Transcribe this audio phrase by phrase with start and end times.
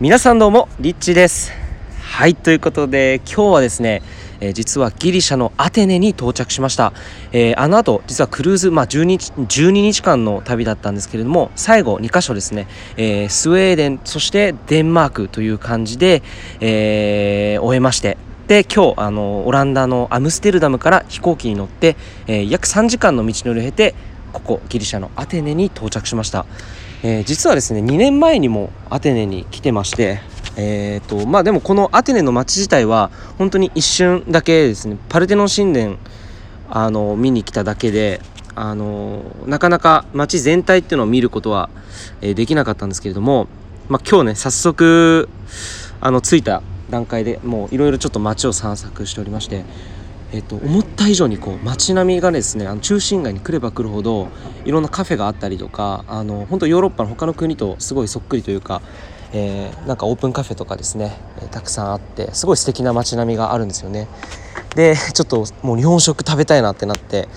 [0.00, 1.52] 皆さんどうもリッチです。
[2.00, 4.02] はいということで今日はですね、
[4.40, 6.92] えー、実はギリシャのアテネに到着しました、
[7.30, 16.24] えー、あの後実はクルーズ、まあ、12, 日12日間の旅だったんですけれども最後2箇所ですね、えー、スウェーデンそしてデンマークという感じで、
[16.60, 18.18] え終えまして。
[18.48, 23.94] で今日あのオランダのアムステルダムから飛行機に乗って、え、約3時間の道のりを経て
[24.34, 26.44] ここギリシャのアテネに到着しました、
[27.06, 30.20] えー、実はですね2年前にもアテネに来てまして
[30.56, 35.96] えーとまあ、でもこのアテネの街自体は本当に一瞬だけですねパルテノン神殿
[36.70, 38.20] あの見に来ただけで
[38.54, 41.70] あのなかなか街全体っていうのを見ることは、
[42.20, 43.48] えー、できなかったんですけれども、
[43.88, 45.28] まあ、今日ね早速
[46.00, 49.64] あの着いた段階でもういろいろちょっと街を散策しておりまして、
[50.34, 54.28] えっと、思った以上にこう街並みがですねあの中心街に来れば来るほど
[54.64, 58.82] いろんなカフェがあったりとかあの本当ヨーロッパの他の国とすごいそっくりというか、
[59.32, 64.08] えー、なんかオープンカフェとかですね、えー、たくさんあってすごい素敵な街並みがあるんですよね。
[64.74, 67.28] でちょっともう日本食食べたいなってなって、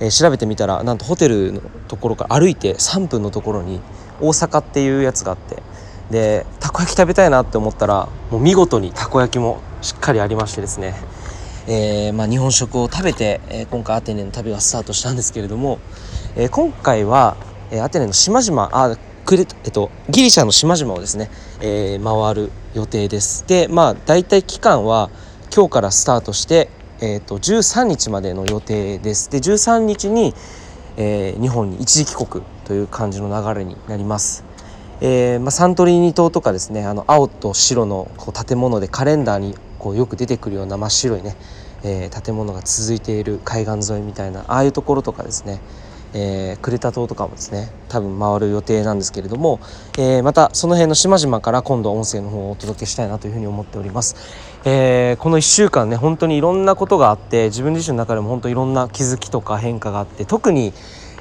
[0.00, 3.80] えー、調べてみたらなんとホテルのところから歩いて3分のところに
[4.20, 5.62] 大阪っていうやつがあって
[6.10, 10.94] でたこ焼き食べたいなって思ったらもう見事にたこ焼きもしっかりありましてですね、
[11.66, 15.78] えー、まあ、日本食を食べて、えー、今回アテネの旅がスタートしたんですけれども、
[16.36, 17.36] えー、今回は、
[17.70, 23.46] えアテネの島々あクレ、えっと、ギリシャの島々をですね、え回る予定です。
[23.46, 25.08] でまあ大体期間は
[25.54, 26.68] 今日からスタートして、
[27.00, 29.30] えーと、と13日までの予定です。
[29.30, 30.34] で13日に、
[30.98, 34.44] え日本に一時帰国という感じの流れになります。
[35.04, 41.36] えー、まあ、サントリーニ島とかですねあの青と白のこう建物でカレンダーにこうよく出てくるような真っ白いね、
[41.82, 45.60] えー、建物が続いている海岸沿いみたいなああいうところとかですね、
[46.14, 49.58] えー、クレタ島とかもですね多分回る予定なんですけれども、
[49.98, 54.14] えー、またその辺の島々から今度音声の方をお届けしたいなというふうに思っております、
[54.64, 60.72] えー、この1週間ね本当にいろんなことがあって自分自身の中でも本当いろんな気づきとか変化があって特に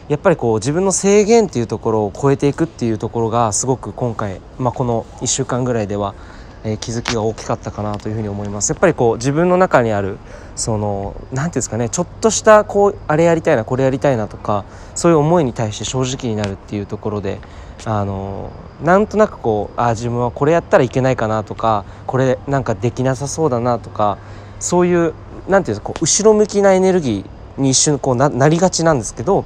[0.08, 6.16] やっぱりこう自分の制限っていうところを超えていくっていうところがすごく今回、まあ、この1週間ぐらいでは、
[6.64, 8.72] えー、気づきが大きかったかなというふうに思います。
[8.72, 10.18] やっぱりこう自分の中にある
[10.56, 17.40] その何て言うんですかねちょっとしたこうあれやりたいなこれやりたいなとかそういう思いに対して正直になるっていうところで
[17.86, 18.52] あの
[18.84, 24.18] なんとなくこうあ自分はこれやったらいけないかなとかこれなんかできなさそうだなとか
[24.60, 25.16] そういう何て
[25.48, 29.46] 言うんですかこう後ろ向きなエネルギーに一瞬こうなりがちなんですけど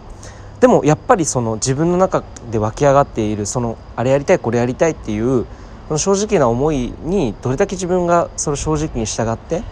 [0.59, 5.45] でもやっぱりその自分の中で湧き上がっているそのあれやりたいこれやりたいっていう
[5.87, 9.63] その正直な思いにどれだけ自分がその正直に従って、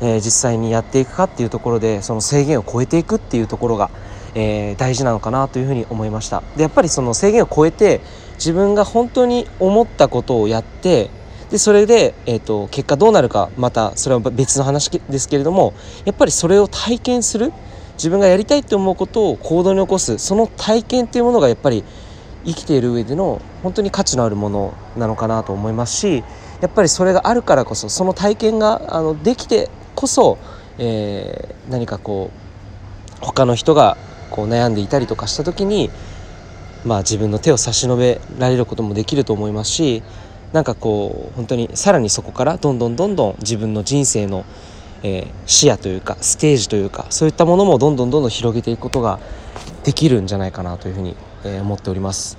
[0.00, 3.90] えー、実際にやっていくかっていうところでその制限を超えていくっていうところが、
[4.34, 6.42] えー、大事なのかなというふうに思いました。
[6.56, 8.00] でやっぱりその制限を超えて
[8.34, 11.10] 自分が本当に思ったことをやって
[11.50, 15.74] でそれで、えーと結果どうなるかまたそれは別の話ですけれども
[16.04, 17.52] やっぱりそれを体験する
[17.94, 21.84] 自分がやりたいって思うことを行動に起こすその体験っていうものがやっぱり
[22.44, 26.24] 生きている上での本当に価値のあるものなのかなと思いますし
[26.60, 30.38] やっぱりそれがあるからこそその体験があのできてこそ、
[30.78, 32.30] えー、何かこ
[33.22, 33.96] う他の人が
[34.30, 35.90] こう悩んでいたりとかした時に、
[36.84, 40.02] まあ、自分の手を差し伸べられることもできると思いますし
[40.52, 44.44] なんかこう本当にさらにそこからどんどんどんどん自分の人生の
[45.02, 49.18] えー、視野というかステージというかそういったものもどんどんどんどん広げていくことが
[49.84, 52.38] できるんじゃないかなというふうに、えー、思っております。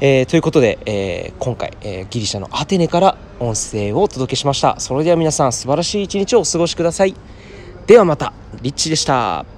[0.00, 4.78] えー、ということで、え今回、えギリシャのアテネから音声をお届けしました。
[4.78, 7.14] それでは皆さん素晴らしい一日をお過ごしください。
[7.86, 9.55] ではまた、リッチでした。